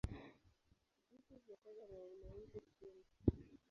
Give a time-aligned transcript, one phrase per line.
[1.09, 3.03] Jike huyataga mayai mawili chini.